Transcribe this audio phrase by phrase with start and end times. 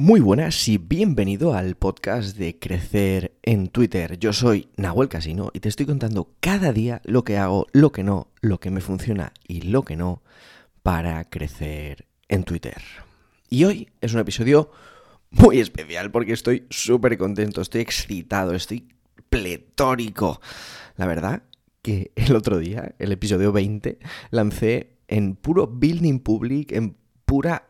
[0.00, 4.16] Muy buenas y bienvenido al podcast de Crecer en Twitter.
[4.16, 8.04] Yo soy Nahuel Casino y te estoy contando cada día lo que hago, lo que
[8.04, 10.22] no, lo que me funciona y lo que no
[10.84, 12.80] para crecer en Twitter.
[13.50, 14.70] Y hoy es un episodio
[15.30, 18.86] muy especial porque estoy súper contento, estoy excitado, estoy
[19.28, 20.40] pletórico.
[20.94, 21.42] La verdad
[21.82, 23.98] que el otro día, el episodio 20,
[24.30, 26.94] lancé en puro building public, en
[27.24, 27.67] pura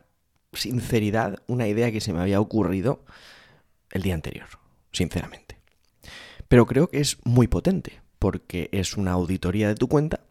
[0.53, 3.03] sinceridad una idea que se me había ocurrido
[3.91, 4.47] el día anterior,
[4.91, 5.57] sinceramente.
[6.47, 10.21] Pero creo que es muy potente, porque es una auditoría de tu cuenta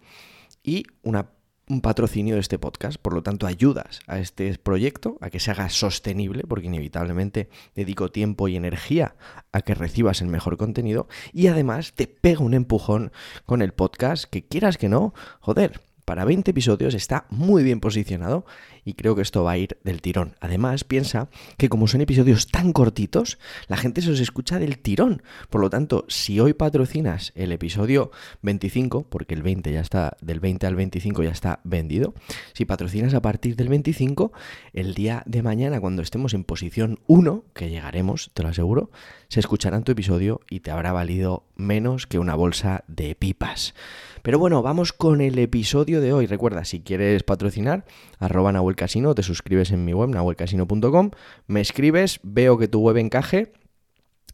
[0.63, 2.99] y un patrocinio de este podcast.
[3.01, 8.11] Por lo tanto, ayudas a este proyecto a que se haga sostenible, porque inevitablemente dedico
[8.11, 9.17] tiempo y energía
[9.53, 11.09] a que recibas el mejor contenido.
[11.33, 13.13] Y además te pega un empujón
[13.47, 18.47] con el podcast que quieras que no, joder, para 20 episodios está muy bien posicionado
[18.89, 20.35] y creo que esto va a ir del tirón.
[20.41, 25.23] Además, piensa que como son episodios tan cortitos, la gente se os escucha del tirón.
[25.51, 30.41] Por lo tanto, si hoy patrocinas el episodio 25, porque el 20 ya está, del
[30.41, 32.15] 20 al 25 ya está vendido,
[32.55, 34.33] si patrocinas a partir del 25,
[34.73, 38.91] el día de mañana, cuando estemos en posición 1, que llegaremos, te lo aseguro,
[39.29, 43.75] se escuchará en tu episodio y te habrá valido menos que una bolsa de pipas.
[44.23, 46.27] Pero bueno, vamos con el episodio de hoy.
[46.27, 47.85] Recuerda, si quieres patrocinar,
[48.19, 51.11] arroba Nahuel Casino, te suscribes en mi web, nahuelcasino.com,
[51.47, 53.53] me escribes, veo que tu web encaje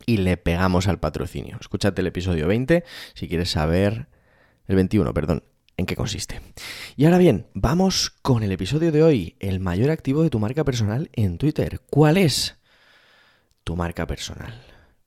[0.07, 1.57] y le pegamos al patrocinio.
[1.61, 2.85] Escúchate el episodio 20
[3.15, 4.07] si quieres saber,
[4.67, 5.43] el 21, perdón,
[5.77, 6.41] en qué consiste.
[6.97, 10.65] Y ahora bien, vamos con el episodio de hoy, el mayor activo de tu marca
[10.65, 11.81] personal en Twitter.
[11.91, 12.57] ¿Cuál es
[13.65, 14.63] tu marca personal?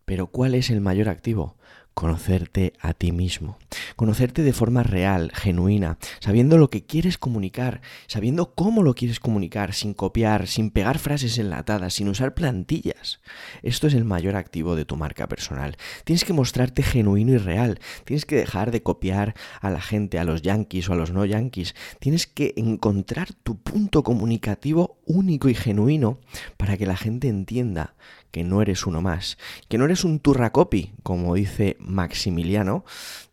[0.05, 1.57] Pero ¿cuál es el mayor activo?
[1.97, 3.57] Conocerte a ti mismo,
[3.95, 9.73] conocerte de forma real, genuina, sabiendo lo que quieres comunicar, sabiendo cómo lo quieres comunicar,
[9.73, 13.19] sin copiar, sin pegar frases enlatadas, sin usar plantillas.
[13.63, 15.75] Esto es el mayor activo de tu marca personal.
[16.03, 20.23] Tienes que mostrarte genuino y real, tienes que dejar de copiar a la gente, a
[20.23, 25.55] los yankees o a los no yankees, tienes que encontrar tu punto comunicativo único y
[25.55, 26.19] genuino
[26.57, 27.95] para que la gente entienda
[28.31, 29.37] que no eres uno más,
[29.67, 32.85] que no eres un turracopi, como dice Maximiliano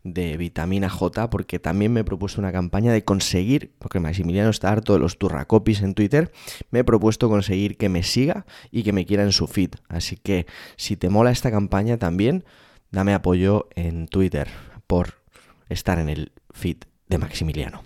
[0.03, 4.71] de Vitamina J, porque también me he propuesto una campaña de conseguir, porque Maximiliano está
[4.71, 6.31] harto de los turracopis en Twitter,
[6.71, 9.71] me he propuesto conseguir que me siga y que me quiera en su feed.
[9.87, 10.45] Así que
[10.75, 12.45] si te mola esta campaña también,
[12.91, 14.49] dame apoyo en Twitter
[14.87, 15.21] por
[15.69, 16.77] estar en el feed
[17.07, 17.83] de Maximiliano.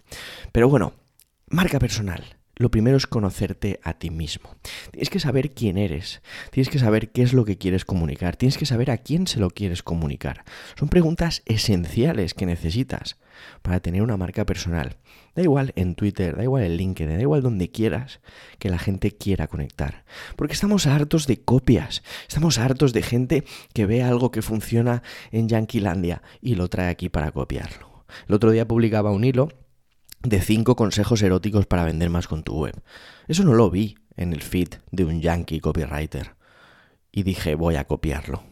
[0.51, 0.93] Pero bueno,
[1.47, 4.53] marca personal lo primero es conocerte a ti mismo.
[4.91, 6.21] Tienes que saber quién eres,
[6.51, 9.39] tienes que saber qué es lo que quieres comunicar, tienes que saber a quién se
[9.39, 10.43] lo quieres comunicar.
[10.77, 13.17] Son preguntas esenciales que necesitas
[13.61, 14.97] para tener una marca personal.
[15.35, 18.19] Da igual en Twitter, da igual en LinkedIn, da igual donde quieras
[18.59, 20.03] que la gente quiera conectar.
[20.35, 25.47] Porque estamos hartos de copias, estamos hartos de gente que ve algo que funciona en
[25.47, 28.03] Yanquilandia y lo trae aquí para copiarlo.
[28.27, 29.47] El otro día publicaba un hilo
[30.23, 32.81] de 5 consejos eróticos para vender más con tu web.
[33.27, 36.35] Eso no lo vi en el feed de un yankee copywriter.
[37.11, 38.43] Y dije, voy a copiarlo.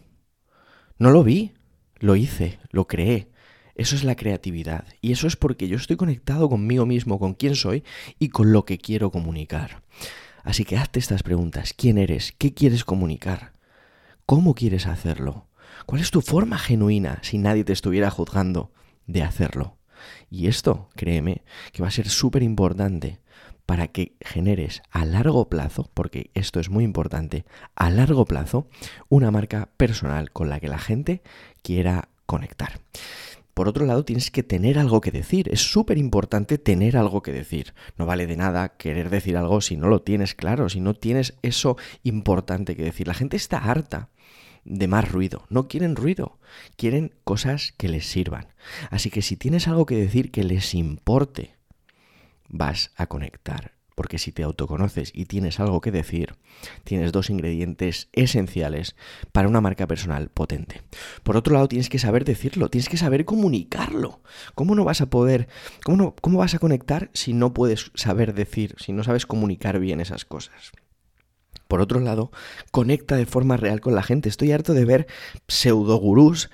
[0.97, 1.53] No lo vi,
[1.99, 3.29] lo hice, lo creé.
[3.75, 4.85] Eso es la creatividad.
[5.01, 7.83] Y eso es porque yo estoy conectado conmigo mismo, con quién soy
[8.17, 9.83] y con lo que quiero comunicar.
[10.43, 11.73] Así que hazte estas preguntas.
[11.73, 12.33] ¿Quién eres?
[12.37, 13.53] ¿Qué quieres comunicar?
[14.25, 15.47] ¿Cómo quieres hacerlo?
[15.85, 18.71] ¿Cuál es tu forma genuina si nadie te estuviera juzgando
[19.05, 19.76] de hacerlo?
[20.29, 23.19] Y esto, créeme, que va a ser súper importante
[23.65, 28.69] para que generes a largo plazo, porque esto es muy importante, a largo plazo,
[29.09, 31.21] una marca personal con la que la gente
[31.61, 32.79] quiera conectar.
[33.53, 35.49] Por otro lado, tienes que tener algo que decir.
[35.51, 37.73] Es súper importante tener algo que decir.
[37.97, 41.33] No vale de nada querer decir algo si no lo tienes claro, si no tienes
[41.41, 43.07] eso importante que decir.
[43.07, 44.09] La gente está harta
[44.67, 45.45] de más ruido.
[45.49, 46.37] No quieren ruido,
[46.75, 48.47] quieren cosas que les sirvan.
[48.91, 51.55] Así que si tienes algo que decir que les importe,
[52.49, 53.73] vas a conectar.
[53.95, 56.35] Porque si te autoconoces y tienes algo que decir,
[56.83, 58.95] tienes dos ingredientes esenciales
[59.31, 60.83] para una marca personal potente.
[61.23, 64.21] Por otro lado, tienes que saber decirlo, tienes que saber comunicarlo.
[64.53, 65.47] ¿Cómo no vas a poder,
[65.83, 69.79] cómo, no, cómo vas a conectar si no puedes saber decir, si no sabes comunicar
[69.79, 70.73] bien esas cosas?
[71.67, 72.31] Por otro lado,
[72.71, 74.29] conecta de forma real con la gente.
[74.29, 75.07] Estoy harto de ver
[75.47, 76.49] pseudogurús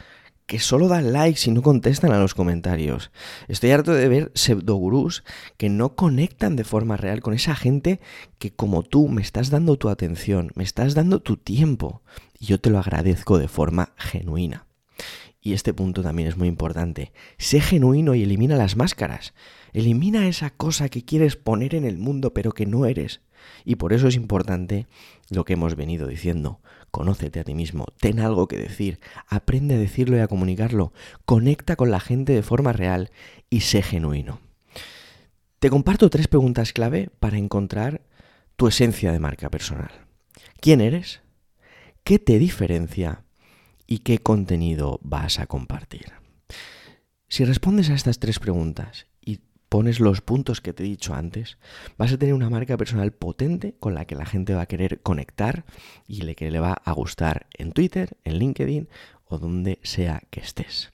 [0.45, 3.12] que solo dan likes y no contestan a los comentarios.
[3.48, 5.24] Estoy harto de ver pseudogurús
[5.57, 8.01] que no conectan de forma real con esa gente
[8.39, 12.01] que como tú me estás dando tu atención, me estás dando tu tiempo
[12.39, 14.68] y yo te lo agradezco de forma genuina.
[15.42, 17.12] Y este punto también es muy importante.
[17.38, 19.33] Sé genuino y elimina las máscaras.
[19.74, 23.21] Elimina esa cosa que quieres poner en el mundo pero que no eres.
[23.66, 24.88] Y por eso es importante
[25.30, 26.60] lo que hemos venido diciendo.
[26.92, 30.94] Conócete a ti mismo, ten algo que decir, aprende a decirlo y a comunicarlo,
[31.25, 33.10] conecta con la gente de forma real
[33.50, 34.40] y sé genuino.
[35.60, 38.01] Te comparto tres preguntas clave para encontrar
[38.56, 39.92] tu esencia de marca personal.
[40.60, 41.22] ¿Quién eres?
[42.04, 43.24] ¿Qué te diferencia?
[43.88, 46.13] ¿Y qué contenido vas a compartir?
[47.28, 49.07] Si respondes a estas tres preguntas
[49.74, 51.58] pones los puntos que te he dicho antes,
[51.98, 55.02] vas a tener una marca personal potente con la que la gente va a querer
[55.02, 55.66] conectar
[56.08, 58.88] y le que le va a gustar en Twitter, en LinkedIn
[59.25, 60.94] o donde sea que estés.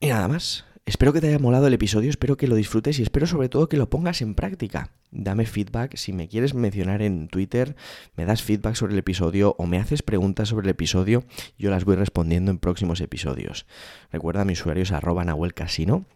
[0.00, 0.64] Y nada más.
[0.86, 3.68] Espero que te haya molado el episodio, espero que lo disfrutes y espero sobre todo
[3.68, 4.90] que lo pongas en práctica.
[5.10, 7.76] Dame feedback, si me quieres mencionar en Twitter,
[8.16, 11.24] me das feedback sobre el episodio o me haces preguntas sobre el episodio,
[11.58, 13.66] yo las voy respondiendo en próximos episodios.
[14.10, 16.06] Recuerda mi usuario es arroba nahuelcasino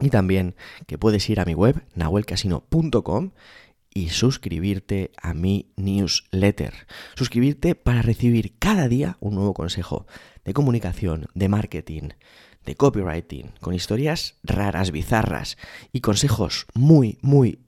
[0.00, 0.54] y también
[0.86, 3.32] que puedes ir a mi web nahuelcasino.com
[3.92, 6.86] y suscribirte a mi newsletter.
[7.16, 10.06] Suscribirte para recibir cada día un nuevo consejo
[10.44, 12.10] de comunicación, de marketing,
[12.64, 15.56] de copywriting, con historias raras, bizarras
[15.92, 17.60] y consejos muy, muy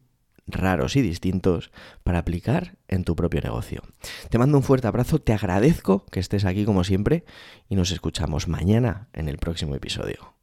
[0.47, 1.71] raros y distintos
[2.03, 3.83] para aplicar en tu propio negocio.
[4.29, 7.25] Te mando un fuerte abrazo, te agradezco que estés aquí como siempre
[7.69, 10.40] y nos escuchamos mañana en el próximo episodio.